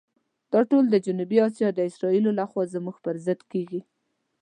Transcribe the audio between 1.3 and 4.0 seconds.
آسیا د اسرائیلو لخوا زموږ پر ضد کېږي.